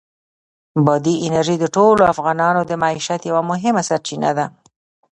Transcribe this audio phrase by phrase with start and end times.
[0.85, 4.45] بادي انرژي د ټولو افغانانو د معیشت یوه مهمه سرچینه ده.